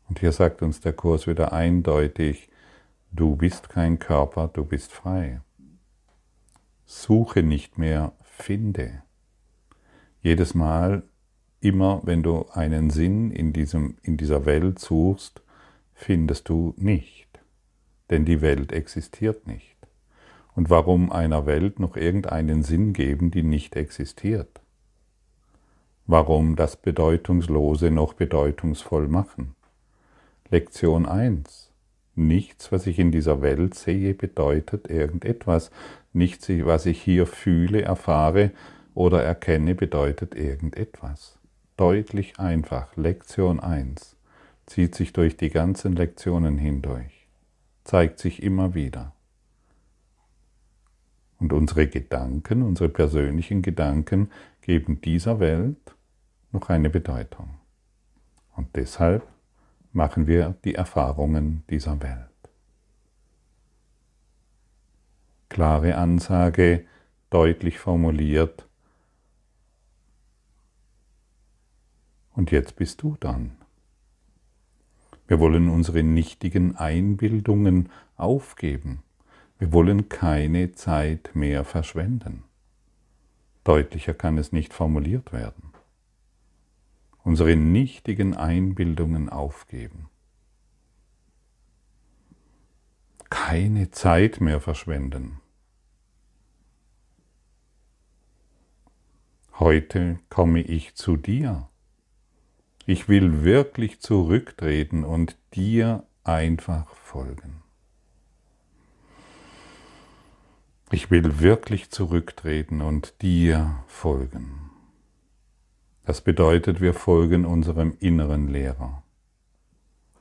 Und 0.08 0.18
hier 0.18 0.32
sagt 0.32 0.60
uns 0.60 0.80
der 0.80 0.92
Kurs 0.92 1.26
wieder 1.26 1.54
eindeutig, 1.54 2.50
du 3.10 3.36
bist 3.36 3.70
kein 3.70 3.98
Körper, 3.98 4.50
du 4.52 4.66
bist 4.66 4.92
frei. 4.92 5.40
Suche 6.84 7.42
nicht 7.42 7.78
mehr, 7.78 8.12
finde. 8.38 9.02
Jedes 10.22 10.54
Mal, 10.54 11.02
immer 11.60 12.00
wenn 12.04 12.22
du 12.22 12.46
einen 12.52 12.90
Sinn 12.90 13.30
in, 13.30 13.52
diesem, 13.52 13.96
in 14.02 14.16
dieser 14.16 14.46
Welt 14.46 14.78
suchst, 14.78 15.42
findest 15.94 16.48
du 16.48 16.74
nicht. 16.76 17.28
Denn 18.10 18.24
die 18.24 18.40
Welt 18.40 18.72
existiert 18.72 19.46
nicht. 19.46 19.76
Und 20.54 20.70
warum 20.70 21.10
einer 21.10 21.46
Welt 21.46 21.80
noch 21.80 21.96
irgendeinen 21.96 22.62
Sinn 22.62 22.92
geben, 22.92 23.30
die 23.30 23.42
nicht 23.42 23.76
existiert? 23.76 24.60
Warum 26.06 26.54
das 26.54 26.76
Bedeutungslose 26.76 27.90
noch 27.90 28.12
bedeutungsvoll 28.12 29.08
machen? 29.08 29.54
Lektion 30.50 31.06
1. 31.06 31.70
Nichts, 32.16 32.70
was 32.70 32.86
ich 32.86 32.98
in 32.98 33.10
dieser 33.10 33.42
Welt 33.42 33.74
sehe, 33.74 34.14
bedeutet 34.14 34.88
irgendetwas. 34.88 35.70
Nichts, 36.12 36.48
was 36.48 36.86
ich 36.86 37.02
hier 37.02 37.26
fühle, 37.26 37.82
erfahre 37.82 38.52
oder 38.94 39.22
erkenne, 39.22 39.74
bedeutet 39.74 40.34
irgendetwas. 40.34 41.38
Deutlich 41.76 42.38
einfach. 42.38 42.96
Lektion 42.96 43.58
1 43.58 44.16
zieht 44.66 44.94
sich 44.94 45.12
durch 45.12 45.36
die 45.36 45.50
ganzen 45.50 45.96
Lektionen 45.96 46.56
hindurch, 46.56 47.26
zeigt 47.82 48.18
sich 48.20 48.42
immer 48.42 48.74
wieder. 48.74 49.12
Und 51.40 51.52
unsere 51.52 51.88
Gedanken, 51.88 52.62
unsere 52.62 52.88
persönlichen 52.88 53.60
Gedanken 53.60 54.30
geben 54.62 55.00
dieser 55.00 55.40
Welt 55.40 55.96
noch 56.52 56.68
eine 56.70 56.88
Bedeutung. 56.88 57.58
Und 58.56 58.68
deshalb 58.76 59.26
machen 59.94 60.26
wir 60.26 60.56
die 60.64 60.74
Erfahrungen 60.74 61.62
dieser 61.70 62.02
Welt. 62.02 62.28
Klare 65.48 65.96
Ansage, 65.96 66.84
deutlich 67.30 67.78
formuliert. 67.78 68.68
Und 72.32 72.50
jetzt 72.50 72.74
bist 72.74 73.02
du 73.02 73.16
dran. 73.18 73.56
Wir 75.28 75.38
wollen 75.38 75.70
unsere 75.70 76.02
nichtigen 76.02 76.76
Einbildungen 76.76 77.88
aufgeben. 78.16 79.02
Wir 79.58 79.72
wollen 79.72 80.08
keine 80.08 80.72
Zeit 80.72 81.30
mehr 81.34 81.64
verschwenden. 81.64 82.42
Deutlicher 83.62 84.12
kann 84.12 84.36
es 84.38 84.50
nicht 84.50 84.74
formuliert 84.74 85.32
werden 85.32 85.73
unsere 87.24 87.56
nichtigen 87.56 88.34
Einbildungen 88.34 89.28
aufgeben. 89.28 90.08
Keine 93.30 93.90
Zeit 93.90 94.40
mehr 94.40 94.60
verschwenden. 94.60 95.40
Heute 99.58 100.20
komme 100.28 100.60
ich 100.62 100.94
zu 100.94 101.16
dir. 101.16 101.68
Ich 102.86 103.08
will 103.08 103.42
wirklich 103.44 104.00
zurücktreten 104.00 105.04
und 105.04 105.38
dir 105.54 106.06
einfach 106.22 106.94
folgen. 106.94 107.62
Ich 110.90 111.10
will 111.10 111.40
wirklich 111.40 111.90
zurücktreten 111.90 112.82
und 112.82 113.22
dir 113.22 113.82
folgen. 113.86 114.73
Das 116.06 116.20
bedeutet, 116.20 116.82
wir 116.82 116.92
folgen 116.92 117.46
unserem 117.46 117.96
inneren 117.98 118.48
Lehrer. 118.48 119.02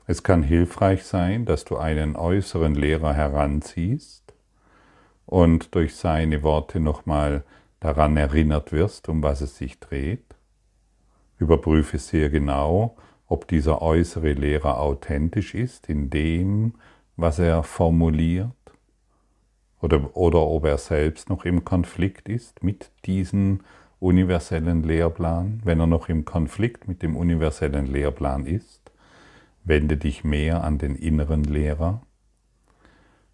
Es 0.06 0.22
kann 0.22 0.42
hilfreich 0.42 1.04
sein, 1.04 1.44
dass 1.44 1.66
du 1.66 1.76
einen 1.76 2.16
äußeren 2.16 2.74
Lehrer 2.74 3.12
heranziehst 3.12 4.34
und 5.26 5.74
durch 5.74 5.96
seine 5.96 6.42
Worte 6.42 6.80
nochmal 6.80 7.44
daran 7.80 8.16
erinnert 8.16 8.72
wirst, 8.72 9.10
um 9.10 9.22
was 9.22 9.42
es 9.42 9.58
sich 9.58 9.78
dreht. 9.78 10.24
Überprüfe 11.38 11.98
sehr 11.98 12.30
genau, 12.30 12.96
ob 13.26 13.46
dieser 13.46 13.82
äußere 13.82 14.32
Lehrer 14.32 14.80
authentisch 14.80 15.54
ist 15.54 15.90
in 15.90 16.08
dem, 16.08 16.74
was 17.16 17.38
er 17.38 17.62
formuliert, 17.62 18.50
oder, 19.82 20.16
oder 20.16 20.40
ob 20.40 20.64
er 20.64 20.78
selbst 20.78 21.28
noch 21.28 21.44
im 21.44 21.64
Konflikt 21.66 22.30
ist 22.30 22.62
mit 22.62 22.90
diesen 23.04 23.62
universellen 24.04 24.82
Lehrplan, 24.82 25.62
wenn 25.64 25.80
er 25.80 25.86
noch 25.86 26.10
im 26.10 26.26
Konflikt 26.26 26.86
mit 26.86 27.02
dem 27.02 27.16
universellen 27.16 27.86
Lehrplan 27.86 28.44
ist, 28.44 28.92
wende 29.64 29.96
dich 29.96 30.24
mehr 30.24 30.62
an 30.62 30.76
den 30.76 30.94
inneren 30.94 31.42
Lehrer. 31.42 32.02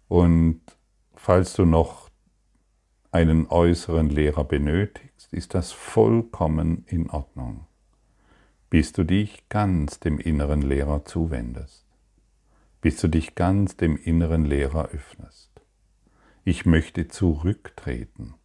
Und 0.07 0.61
falls 1.13 1.53
du 1.53 1.65
noch 1.65 2.09
einen 3.11 3.47
äußeren 3.47 4.09
Lehrer 4.09 4.45
benötigst, 4.45 5.33
ist 5.33 5.53
das 5.55 5.73
vollkommen 5.73 6.85
in 6.87 7.09
Ordnung, 7.09 7.67
bis 8.69 8.93
du 8.93 9.03
dich 9.03 9.49
ganz 9.49 9.99
dem 9.99 10.19
inneren 10.19 10.61
Lehrer 10.61 11.03
zuwendest, 11.03 11.85
bis 12.79 12.95
du 13.01 13.09
dich 13.09 13.35
ganz 13.35 13.75
dem 13.75 13.97
inneren 13.97 14.45
Lehrer 14.45 14.87
öffnest. 14.87 15.51
Ich 16.45 16.65
möchte 16.65 17.09
zurücktreten. 17.09 18.35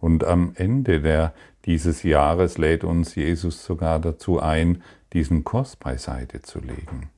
Und 0.00 0.24
am 0.24 0.52
Ende 0.54 1.00
der, 1.00 1.34
dieses 1.64 2.02
Jahres 2.02 2.58
lädt 2.58 2.84
uns 2.84 3.14
Jesus 3.14 3.64
sogar 3.64 3.98
dazu 4.00 4.40
ein, 4.40 4.82
diesen 5.12 5.44
Kurs 5.44 5.76
beiseite 5.76 6.42
zu 6.42 6.60
legen 6.60 7.10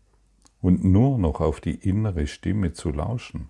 und 0.62 0.84
nur 0.84 1.18
noch 1.18 1.40
auf 1.40 1.60
die 1.60 1.74
innere 1.74 2.26
Stimme 2.26 2.72
zu 2.72 2.90
lauschen, 2.90 3.48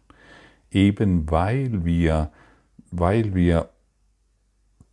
eben 0.71 1.31
weil 1.31 1.85
wir, 1.85 2.31
weil 2.91 3.35
wir 3.35 3.71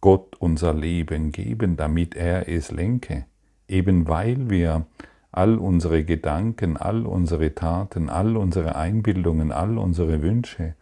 Gott 0.02 0.36
unser 0.40 0.74
Leben 0.74 1.32
geben, 1.32 1.78
damit 1.78 2.16
er 2.16 2.48
es 2.48 2.72
lenke, 2.72 3.26
eben 3.68 4.08
weil 4.08 4.50
wir 4.50 4.86
all 5.32 5.58
unsere 5.58 6.04
Gedanken, 6.04 6.78
all 6.78 7.06
unsere 7.06 7.54
Taten, 7.54 8.10
all 8.10 8.38
unsere 8.38 8.76
Einbildungen, 8.76 9.52
all 9.52 9.78
unsere 9.78 10.22
Wünsche 10.22 10.76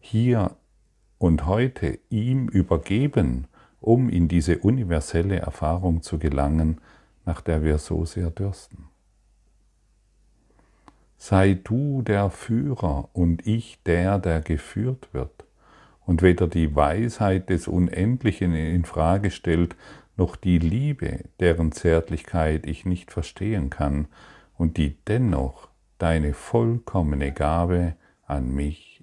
hier 0.00 0.50
und 1.24 1.46
heute 1.46 2.00
ihm 2.10 2.48
übergeben, 2.48 3.46
um 3.80 4.10
in 4.10 4.28
diese 4.28 4.58
universelle 4.58 5.36
Erfahrung 5.36 6.02
zu 6.02 6.18
gelangen, 6.18 6.82
nach 7.24 7.40
der 7.40 7.64
wir 7.64 7.78
so 7.78 8.04
sehr 8.04 8.28
dürsten. 8.28 8.88
Sei 11.16 11.54
du 11.54 12.02
der 12.02 12.28
Führer 12.28 13.08
und 13.14 13.46
ich 13.46 13.82
der, 13.86 14.18
der 14.18 14.42
geführt 14.42 15.08
wird, 15.12 15.46
und 16.04 16.20
weder 16.20 16.46
die 16.46 16.76
Weisheit 16.76 17.48
des 17.48 17.68
Unendlichen 17.68 18.52
in 18.52 18.84
Frage 18.84 19.30
stellt, 19.30 19.76
noch 20.18 20.36
die 20.36 20.58
Liebe, 20.58 21.20
deren 21.40 21.72
Zärtlichkeit 21.72 22.66
ich 22.66 22.84
nicht 22.84 23.10
verstehen 23.10 23.70
kann 23.70 24.08
und 24.58 24.76
die 24.76 24.98
dennoch 25.08 25.68
deine 25.96 26.34
vollkommene 26.34 27.32
Gabe 27.32 27.94
an 28.26 28.54
mich 28.54 28.93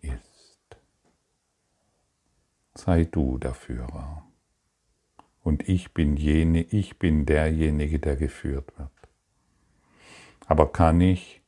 sei 2.73 3.05
du 3.05 3.37
der 3.37 3.53
Führer. 3.53 4.23
Und 5.43 5.67
ich 5.67 5.93
bin 5.93 6.17
jene, 6.17 6.61
ich 6.63 6.99
bin 6.99 7.25
derjenige, 7.25 7.99
der 7.99 8.15
geführt 8.15 8.77
wird. 8.77 8.89
Aber 10.45 10.71
kann 10.71 11.01
ich 11.01 11.41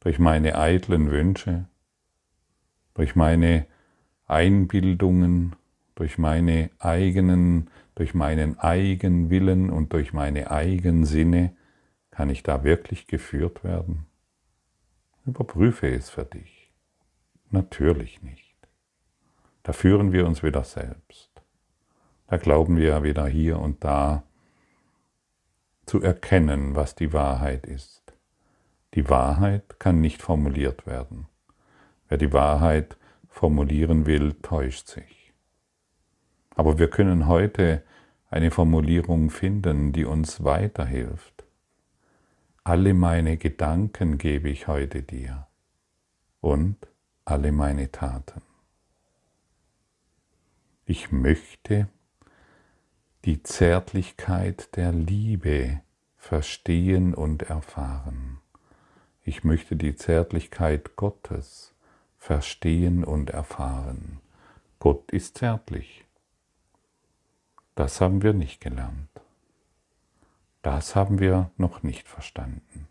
durch 0.00 0.18
meine 0.18 0.56
eitlen 0.56 1.10
Wünsche, 1.10 1.66
durch 2.94 3.16
meine 3.16 3.66
Einbildungen, 4.26 5.56
durch 5.94 6.18
meine 6.18 6.70
eigenen, 6.78 7.70
durch 7.94 8.14
meinen 8.14 8.58
Eigenwillen 8.58 9.70
und 9.70 9.92
durch 9.92 10.12
meine 10.12 10.50
Eigensinne, 10.50 11.54
kann 12.10 12.30
ich 12.30 12.42
da 12.42 12.64
wirklich 12.64 13.06
geführt 13.06 13.64
werden? 13.64 14.06
Überprüfe 15.26 15.88
es 15.88 16.08
für 16.10 16.24
dich. 16.24 16.72
Natürlich 17.50 18.22
nicht. 18.22 18.47
Da 19.68 19.74
führen 19.74 20.12
wir 20.14 20.26
uns 20.26 20.42
wieder 20.42 20.64
selbst. 20.64 21.30
Da 22.26 22.38
glauben 22.38 22.78
wir 22.78 23.02
wieder 23.02 23.26
hier 23.26 23.58
und 23.58 23.84
da 23.84 24.22
zu 25.84 26.00
erkennen, 26.00 26.74
was 26.74 26.94
die 26.94 27.12
Wahrheit 27.12 27.66
ist. 27.66 28.14
Die 28.94 29.10
Wahrheit 29.10 29.78
kann 29.78 30.00
nicht 30.00 30.22
formuliert 30.22 30.86
werden. 30.86 31.26
Wer 32.08 32.16
die 32.16 32.32
Wahrheit 32.32 32.96
formulieren 33.28 34.06
will, 34.06 34.32
täuscht 34.40 34.88
sich. 34.88 35.34
Aber 36.54 36.78
wir 36.78 36.88
können 36.88 37.26
heute 37.26 37.82
eine 38.30 38.50
Formulierung 38.50 39.28
finden, 39.28 39.92
die 39.92 40.06
uns 40.06 40.44
weiterhilft. 40.44 41.44
Alle 42.64 42.94
meine 42.94 43.36
Gedanken 43.36 44.16
gebe 44.16 44.48
ich 44.48 44.66
heute 44.66 45.02
dir 45.02 45.46
und 46.40 46.78
alle 47.26 47.52
meine 47.52 47.92
Taten. 47.92 48.47
Ich 50.90 51.12
möchte 51.12 51.86
die 53.26 53.42
Zärtlichkeit 53.42 54.74
der 54.74 54.90
Liebe 54.90 55.82
verstehen 56.16 57.12
und 57.12 57.42
erfahren. 57.42 58.40
Ich 59.22 59.44
möchte 59.44 59.76
die 59.76 59.96
Zärtlichkeit 59.96 60.96
Gottes 60.96 61.74
verstehen 62.16 63.04
und 63.04 63.28
erfahren. 63.28 64.20
Gott 64.78 65.12
ist 65.12 65.36
zärtlich. 65.36 66.06
Das 67.74 68.00
haben 68.00 68.22
wir 68.22 68.32
nicht 68.32 68.62
gelernt. 68.62 69.10
Das 70.62 70.96
haben 70.96 71.18
wir 71.18 71.50
noch 71.58 71.82
nicht 71.82 72.08
verstanden. 72.08 72.88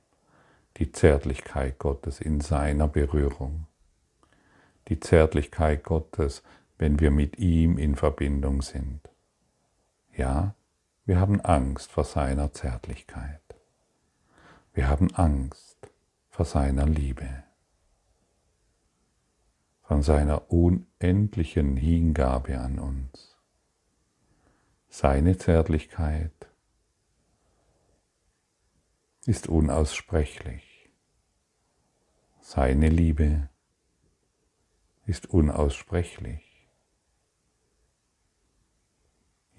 Die 0.77 0.91
Zärtlichkeit 0.91 1.79
Gottes 1.79 2.21
in 2.21 2.41
seiner 2.41 2.87
Berührung. 2.87 3.65
Die 4.87 4.99
Zärtlichkeit 4.99 5.83
Gottes, 5.83 6.43
wenn 6.77 6.99
wir 6.99 7.11
mit 7.11 7.37
ihm 7.39 7.77
in 7.77 7.95
Verbindung 7.95 8.61
sind. 8.61 9.09
Ja, 10.15 10.55
wir 11.05 11.19
haben 11.19 11.41
Angst 11.41 11.91
vor 11.91 12.03
seiner 12.03 12.51
Zärtlichkeit. 12.51 13.41
Wir 14.73 14.87
haben 14.87 15.13
Angst 15.15 15.89
vor 16.29 16.45
seiner 16.45 16.85
Liebe, 16.85 17.43
von 19.81 20.03
seiner 20.03 20.51
unendlichen 20.51 21.77
Hingabe 21.77 22.59
an 22.59 22.77
uns. 22.77 23.37
Seine 24.89 25.37
Zärtlichkeit 25.37 26.47
ist 29.25 29.47
unaussprechlich. 29.47 30.89
Seine 32.41 32.89
Liebe 32.89 33.49
ist 35.05 35.27
unaussprechlich. 35.27 36.46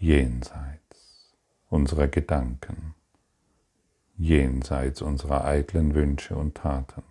Jenseits 0.00 1.34
unserer 1.70 2.06
Gedanken, 2.06 2.94
jenseits 4.16 5.02
unserer 5.02 5.44
eitlen 5.44 5.92
Wünsche 5.92 6.36
und 6.36 6.54
Taten. 6.54 7.02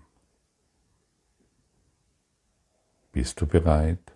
Bist 3.12 3.42
du 3.42 3.46
bereit, 3.46 4.16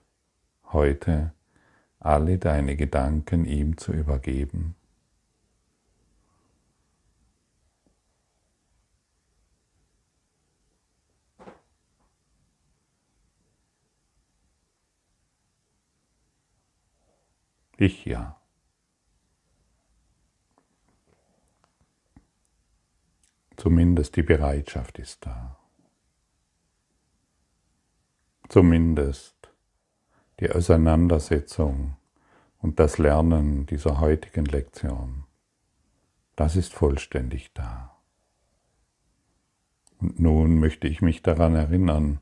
heute 0.72 1.34
alle 2.00 2.38
deine 2.38 2.78
Gedanken 2.78 3.44
ihm 3.44 3.76
zu 3.76 3.92
übergeben? 3.92 4.76
Ich 17.78 18.06
ja. 18.06 18.41
Zumindest 23.62 24.15
die 24.15 24.24
Bereitschaft 24.24 24.97
ist 24.97 25.24
da. 25.24 25.56
Zumindest 28.50 29.36
die 30.39 30.50
Auseinandersetzung 30.50 31.95
und 32.58 32.80
das 32.80 32.97
Lernen 32.97 33.67
dieser 33.67 34.00
heutigen 34.00 34.45
Lektion, 34.45 35.26
das 36.36 36.56
ist 36.56 36.74
vollständig 36.74 37.54
da. 37.54 37.95
Und 40.00 40.19
nun 40.19 40.60
möchte 40.60 40.88
ich 40.88 41.04
mich 41.04 41.21
daran 41.21 41.54
erinnern, 41.54 42.19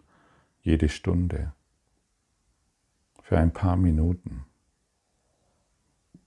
jede 0.61 0.89
Stunde, 0.89 1.53
für 3.21 3.37
ein 3.37 3.53
paar 3.53 3.77
Minuten, 3.77 4.43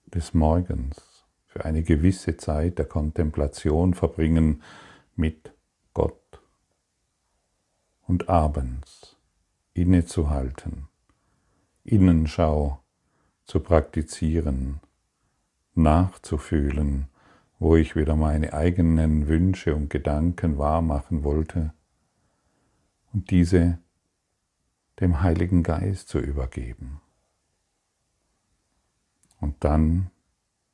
des 0.06 0.32
Morgens 0.32 1.26
für 1.48 1.66
eine 1.66 1.82
gewisse 1.82 2.38
Zeit 2.38 2.78
der 2.78 2.86
Kontemplation 2.86 3.92
verbringen 3.92 4.62
mit 5.14 5.52
Gott 5.94 6.40
und 8.06 8.28
abends 8.28 9.16
innezuhalten, 9.74 10.88
Innenschau 11.84 12.82
zu 13.44 13.60
praktizieren, 13.60 14.80
nachzufühlen, 15.74 17.08
wo 17.58 17.76
ich 17.76 17.96
wieder 17.96 18.16
meine 18.16 18.52
eigenen 18.52 19.28
Wünsche 19.28 19.74
und 19.74 19.88
Gedanken 19.88 20.58
wahrmachen 20.58 21.24
wollte 21.24 21.72
und 23.12 23.30
diese 23.30 23.78
dem 25.00 25.22
Heiligen 25.22 25.62
Geist 25.62 26.08
zu 26.08 26.18
übergeben. 26.18 27.00
Und 29.40 29.64
dann 29.64 30.10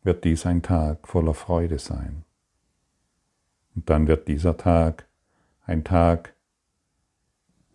wird 0.03 0.25
dies 0.25 0.47
ein 0.47 0.63
Tag 0.63 1.09
voller 1.09 1.35
Freude 1.35 1.79
sein. 1.79 2.25
Und 3.79 3.89
dann 3.91 4.09
wird 4.09 4.27
dieser 4.27 4.57
Tag 4.57 5.07
ein 5.65 5.85
Tag 5.85 6.35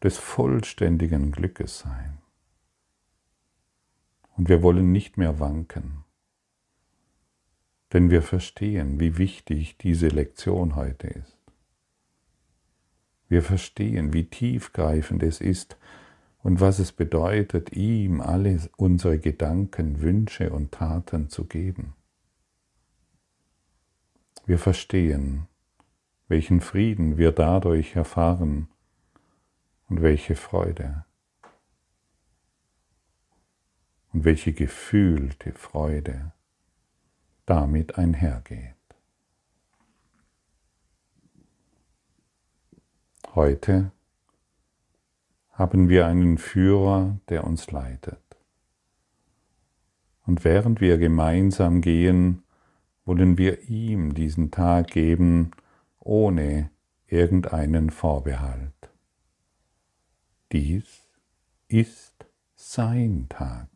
des 0.03 0.17
vollständigen 0.17 1.31
Glückes 1.31 1.79
sein. 1.79 2.17
Und 4.35 4.49
wir 4.49 4.61
wollen 4.61 4.91
nicht 4.91 5.15
mehr 5.15 5.39
wanken, 5.39 6.03
denn 7.93 8.09
wir 8.09 8.21
verstehen, 8.21 8.99
wie 8.99 9.17
wichtig 9.17 9.77
diese 9.77 10.09
Lektion 10.09 10.75
heute 10.75 11.07
ist. 11.07 11.37
Wir 13.29 13.41
verstehen, 13.41 14.11
wie 14.11 14.25
tiefgreifend 14.25 15.23
es 15.23 15.39
ist, 15.39 15.77
und 16.39 16.59
was 16.59 16.79
es 16.79 16.91
bedeutet, 16.91 17.71
ihm 17.71 18.19
alle 18.19 18.59
unsere 18.75 19.19
Gedanken, 19.19 20.01
Wünsche 20.01 20.51
und 20.51 20.73
Taten 20.73 21.29
zu 21.29 21.45
geben. 21.45 21.93
Wir 24.45 24.59
verstehen, 24.59 25.47
welchen 26.27 26.61
Frieden 26.61 27.17
wir 27.17 27.31
dadurch 27.31 27.95
erfahren 27.95 28.67
und 29.89 30.01
welche 30.01 30.35
Freude 30.35 31.05
und 34.13 34.23
welche 34.23 34.53
gefühlte 34.53 35.53
Freude 35.53 36.31
damit 37.45 37.97
einhergeht. 37.97 38.75
Heute 43.35 43.91
haben 45.51 45.89
wir 45.89 46.05
einen 46.05 46.37
Führer, 46.37 47.17
der 47.29 47.43
uns 47.43 47.71
leitet. 47.71 48.19
Und 50.25 50.43
während 50.43 50.81
wir 50.81 50.97
gemeinsam 50.97 51.81
gehen, 51.81 52.43
wollen 53.05 53.37
wir 53.37 53.67
ihm 53.67 54.13
diesen 54.13 54.51
Tag 54.51 54.87
geben, 54.87 55.51
ohne 56.03 56.69
irgendeinen 57.07 57.89
Vorbehalt. 57.89 58.73
Dies 60.51 61.07
ist 61.67 62.25
sein 62.55 63.27
Tag. 63.29 63.67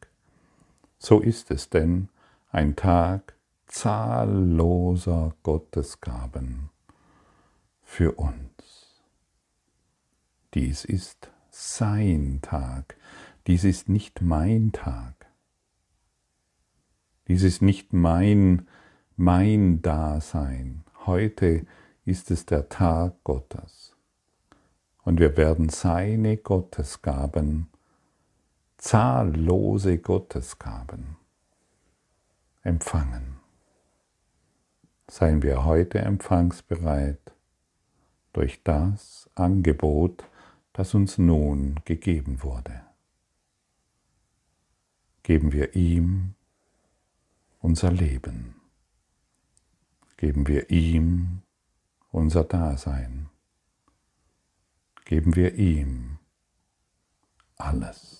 So 0.99 1.19
ist 1.19 1.51
es 1.51 1.69
denn 1.69 2.09
ein 2.51 2.75
Tag 2.75 3.35
zahlloser 3.67 5.35
Gottesgaben 5.43 6.69
für 7.81 8.13
uns. 8.13 9.03
Dies 10.53 10.85
ist 10.85 11.29
sein 11.49 12.39
Tag. 12.41 12.97
Dies 13.47 13.63
ist 13.63 13.89
nicht 13.89 14.21
mein 14.21 14.71
Tag. 14.71 15.27
Dies 17.27 17.43
ist 17.43 17.61
nicht 17.61 17.93
mein, 17.93 18.67
mein 19.15 19.81
Dasein. 19.81 20.83
Heute 21.05 21.65
ist 22.07 22.31
es 22.31 22.45
der 22.45 22.69
Tag 22.69 23.21
Gottes. 23.25 23.93
Und 25.03 25.19
wir 25.19 25.35
werden 25.35 25.67
seine 25.67 26.37
Gottesgaben, 26.37 27.67
zahllose 28.77 29.97
Gottesgaben, 29.97 31.17
empfangen. 32.63 33.39
Seien 35.09 35.43
wir 35.43 35.65
heute 35.65 35.99
empfangsbereit 35.99 37.33
durch 38.31 38.63
das 38.63 39.29
Angebot, 39.35 40.23
das 40.71 40.93
uns 40.93 41.17
nun 41.17 41.81
gegeben 41.83 42.41
wurde. 42.41 42.83
Geben 45.23 45.51
wir 45.51 45.75
ihm 45.75 46.35
unser 47.59 47.91
Leben. 47.91 48.55
Geben 50.15 50.47
wir 50.47 50.69
ihm 50.69 51.41
unser 52.09 52.43
Dasein. 52.43 53.29
Geben 55.05 55.35
wir 55.35 55.55
ihm 55.55 56.19
alles. 57.57 58.19